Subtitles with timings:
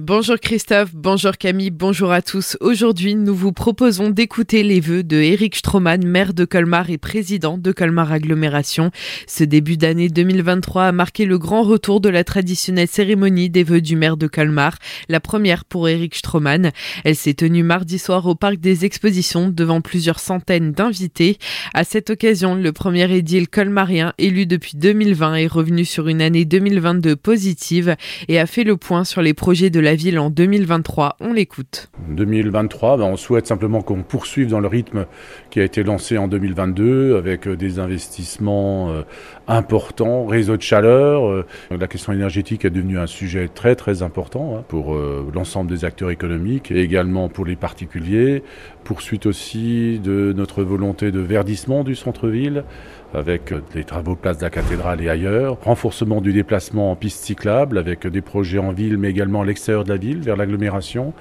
[0.00, 2.56] Bonjour Christophe, bonjour Camille, bonjour à tous.
[2.60, 7.58] Aujourd'hui, nous vous proposons d'écouter les vœux de Eric Stroman, maire de Colmar et président
[7.58, 8.92] de Colmar Agglomération.
[9.26, 13.80] Ce début d'année 2023 a marqué le grand retour de la traditionnelle cérémonie des vœux
[13.80, 16.70] du maire de Colmar, la première pour Eric Stroman.
[17.04, 21.38] Elle s'est tenue mardi soir au parc des expositions devant plusieurs centaines d'invités.
[21.74, 26.44] À cette occasion, le premier édile colmarien élu depuis 2020 est revenu sur une année
[26.44, 27.96] 2022 positive
[28.28, 31.16] et a fait le point sur les projets de la la ville en 2023.
[31.20, 31.88] On l'écoute.
[32.10, 35.06] 2023, ben, on souhaite simplement qu'on poursuive dans le rythme
[35.48, 39.02] qui a été lancé en 2022 avec euh, des investissements euh,
[39.46, 41.26] importants, réseau de chaleur.
[41.26, 44.94] Euh, la question énergétique est devenue un sujet très très important hein, pour
[45.34, 48.42] l'ensemble des acteurs économiques et également pour les particuliers.
[48.84, 52.64] Poursuite aussi de notre volonté de verdissement du centre-ville
[53.14, 55.58] avec des travaux place de la cathédrale et ailleurs.
[55.62, 59.77] Renforcement du déplacement en piste cyclable avec des projets en ville mais également à l'extérieur
[59.84, 61.12] de la ville, vers l'agglomération,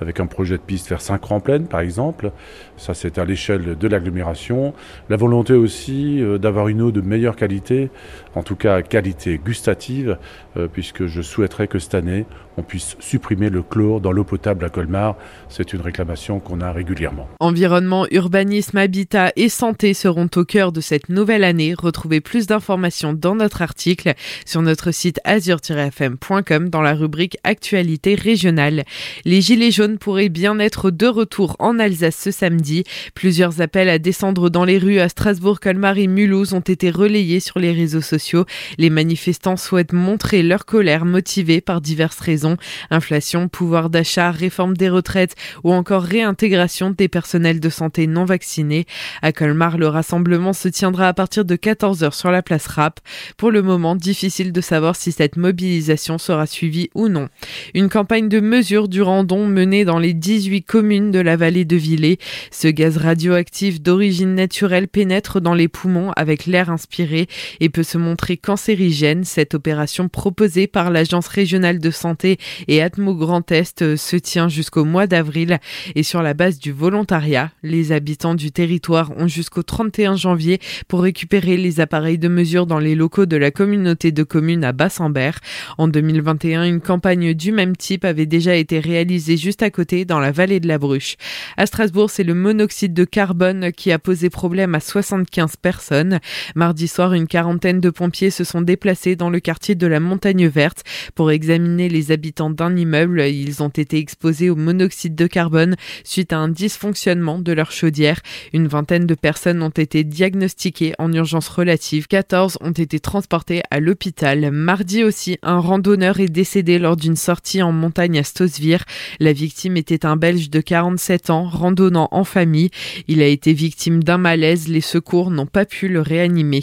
[0.00, 2.32] avec un projet de piste vers Saint-Cran-Plaine, par exemple.
[2.76, 4.74] Ça, c'est à l'échelle de l'agglomération.
[5.08, 7.90] La volonté aussi euh, d'avoir une eau de meilleure qualité,
[8.34, 10.18] en tout cas qualité gustative,
[10.56, 14.64] euh, puisque je souhaiterais que cette année, on puisse supprimer le chlore dans l'eau potable
[14.64, 15.16] à Colmar.
[15.48, 17.28] C'est une réclamation qu'on a régulièrement.
[17.40, 21.74] Environnement, urbanisme, habitat et santé seront au cœur de cette nouvelle année.
[21.76, 24.12] Retrouvez plus d'informations dans notre article
[24.44, 28.84] sur notre site azur-fm.com dans la rubrique Actualité régionale.
[29.24, 32.84] Les Gilets jaunes pourraient bien être de retour en Alsace ce samedi.
[33.14, 37.40] Plusieurs appels à descendre dans les rues à Strasbourg, Colmar et Mulhouse ont été relayés
[37.40, 38.44] sur les réseaux sociaux.
[38.78, 42.41] Les manifestants souhaitent montrer leur colère motivée par diverses raisons
[42.90, 48.86] inflation, pouvoir d'achat, réforme des retraites ou encore réintégration des personnels de santé non vaccinés.
[49.22, 53.00] À Colmar, le rassemblement se tiendra à partir de 14h sur la place Rap.
[53.36, 57.28] Pour le moment, difficile de savoir si cette mobilisation sera suivie ou non.
[57.74, 61.76] Une campagne de mesures du randon menée dans les 18 communes de la vallée de
[61.76, 62.18] Villers.
[62.50, 67.28] Ce gaz radioactif d'origine naturelle pénètre dans les poumons avec l'air inspiré
[67.60, 69.24] et peut se montrer cancérigène.
[69.24, 72.31] Cette opération proposée par l'Agence régionale de santé
[72.68, 75.58] et Atmo Grand Est euh, se tient jusqu'au mois d'avril
[75.94, 81.02] et sur la base du volontariat, les habitants du territoire ont jusqu'au 31 janvier pour
[81.02, 85.40] récupérer les appareils de mesure dans les locaux de la communauté de communes à Bassambert.
[85.78, 90.20] En 2021, une campagne du même type avait déjà été réalisée juste à côté dans
[90.20, 91.16] la vallée de la Bruche.
[91.56, 96.18] À Strasbourg, c'est le monoxyde de carbone qui a posé problème à 75 personnes.
[96.54, 100.46] Mardi soir, une quarantaine de pompiers se sont déplacés dans le quartier de la Montagne
[100.46, 103.20] Verte pour examiner les habitants habitants d'un immeuble.
[103.22, 105.74] Ils ont été exposés au monoxyde de carbone
[106.04, 108.20] suite à un dysfonctionnement de leur chaudière.
[108.52, 112.06] Une vingtaine de personnes ont été diagnostiquées en urgence relative.
[112.06, 114.52] 14 ont été transportées à l'hôpital.
[114.52, 118.84] Mardi aussi, un randonneur est décédé lors d'une sortie en montagne à Stosvir.
[119.18, 122.70] La victime était un Belge de 47 ans, randonnant en famille.
[123.08, 124.68] Il a été victime d'un malaise.
[124.68, 126.62] Les secours n'ont pas pu le réanimer.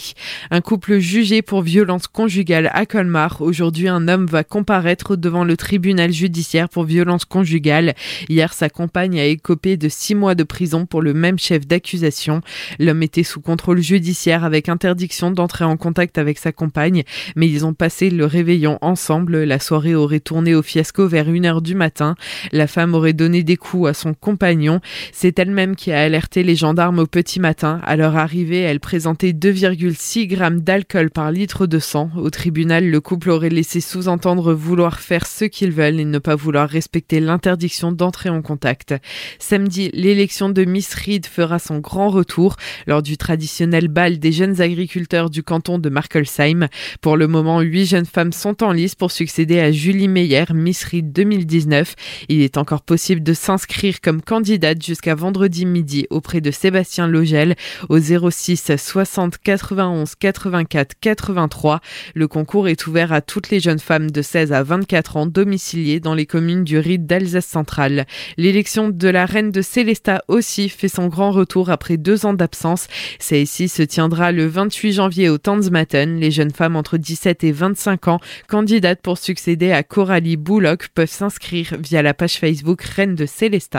[0.52, 3.42] Un couple jugé pour violence conjugale à Colmar.
[3.42, 7.96] Aujourd'hui, un homme va comparaître devant le tribunal judiciaire pour violence conjugale.
[8.30, 12.42] Hier, sa compagne a écopé de six mois de prison pour le même chef d'accusation.
[12.78, 17.04] L'homme était sous contrôle judiciaire avec interdiction d'entrer en contact avec sa compagne,
[17.36, 19.44] mais ils ont passé le réveillon ensemble.
[19.44, 22.16] La soirée aurait tourné au fiasco vers 1 heure du matin.
[22.52, 24.81] La femme aurait donné des coups à son compagnon.
[25.12, 27.81] C'est elle-même qui a alerté les gendarmes au petit matin.
[27.84, 32.12] À leur arrivée, elle présentait 2,6 grammes d'alcool par litre de sang.
[32.16, 36.35] Au tribunal, le couple aurait laissé sous-entendre vouloir faire ce qu'ils veulent et ne pas
[36.35, 38.94] vouloir respecter l'interdiction d'entrer en contact.
[39.39, 42.57] Samedi, l'élection de Miss Reed fera son grand retour
[42.88, 46.67] lors du traditionnel bal des jeunes agriculteurs du canton de Markelsheim.
[47.00, 50.83] Pour le moment, huit jeunes femmes sont en lice pour succéder à Julie Meyer, Miss
[50.83, 51.95] Reed 2019.
[52.27, 57.56] Il est encore possible de s'inscrire comme candidate jusqu'à vendredi midi auprès de Sébastien Logel
[57.88, 61.79] au 06 60 91 84 83.
[62.13, 66.00] Le concours est ouvert à toutes les jeunes femmes de 16 à 24 ans domiciliés
[66.00, 68.06] dans les communes du Ride d'Alsace centrale.
[68.38, 72.88] L'élection de la reine de Célestat aussi fait son grand retour après deux ans d'absence.
[73.19, 76.19] Celle-ci se tiendra le 28 janvier au Tanzmatten.
[76.19, 81.09] Les jeunes femmes entre 17 et 25 ans, candidates pour succéder à Coralie Bouloc, peuvent
[81.09, 83.59] s'inscrire via la page Facebook Reine de Célestat.